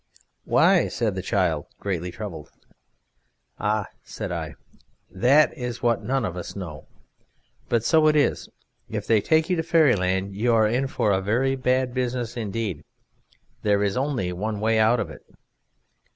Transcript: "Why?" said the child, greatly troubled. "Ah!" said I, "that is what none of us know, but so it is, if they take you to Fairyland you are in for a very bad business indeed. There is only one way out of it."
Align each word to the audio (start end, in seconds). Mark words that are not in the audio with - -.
"Why?" 0.45 0.87
said 0.87 1.13
the 1.13 1.21
child, 1.21 1.67
greatly 1.79 2.09
troubled. 2.09 2.49
"Ah!" 3.59 3.85
said 4.03 4.31
I, 4.31 4.55
"that 5.11 5.55
is 5.55 5.83
what 5.83 6.01
none 6.03 6.25
of 6.25 6.35
us 6.35 6.55
know, 6.55 6.87
but 7.69 7.83
so 7.83 8.07
it 8.07 8.15
is, 8.15 8.49
if 8.89 9.05
they 9.05 9.21
take 9.21 9.47
you 9.47 9.55
to 9.57 9.61
Fairyland 9.61 10.35
you 10.35 10.55
are 10.55 10.67
in 10.67 10.87
for 10.87 11.11
a 11.11 11.21
very 11.21 11.55
bad 11.55 11.93
business 11.93 12.35
indeed. 12.35 12.83
There 13.61 13.83
is 13.83 13.95
only 13.95 14.33
one 14.33 14.59
way 14.59 14.79
out 14.79 14.99
of 14.99 15.11
it." 15.11 15.23